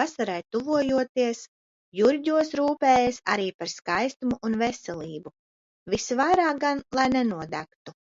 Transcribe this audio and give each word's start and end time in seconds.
Vasarai 0.00 0.36
tuvojoties, 0.54 1.42
Jurģos 2.00 2.54
rūpējas 2.60 3.18
arī 3.34 3.50
par 3.58 3.72
skaistumu 3.74 4.40
un 4.50 4.58
veselību, 4.64 5.34
visvairāk 5.96 6.64
gan 6.66 6.82
lai 7.00 7.10
nenodegtu. 7.18 8.00